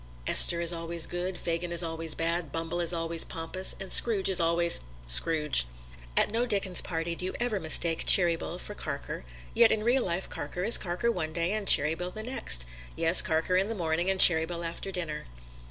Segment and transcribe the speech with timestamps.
[0.25, 4.39] Esther is always good, Fagin is always bad, Bumble is always pompous, and Scrooge is
[4.41, 5.67] always Scrooge.
[6.17, 10.27] At no Dickens' party do you ever mistake Cheeryble for Carker; yet in real life
[10.27, 14.19] Carker is Carker one day and Cheeryble the next yes, Carker in the morning and
[14.19, 15.25] Cheeryble after dinner.